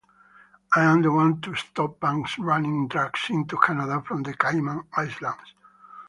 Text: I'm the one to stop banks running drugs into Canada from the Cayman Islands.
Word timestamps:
I'm 0.73 1.03
the 1.03 1.11
one 1.11 1.41
to 1.41 1.53
stop 1.53 1.99
banks 1.99 2.39
running 2.39 2.87
drugs 2.87 3.27
into 3.29 3.55
Canada 3.55 4.01
from 4.03 4.23
the 4.23 4.33
Cayman 4.33 4.85
Islands. 4.97 5.53